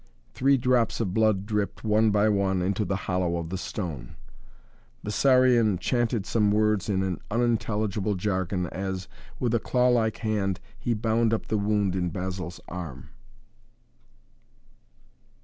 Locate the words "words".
6.51-6.89